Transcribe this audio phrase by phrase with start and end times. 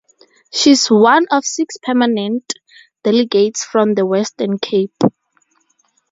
[0.51, 2.53] She is one of six permanent
[3.03, 4.97] delegates from the Western Cape.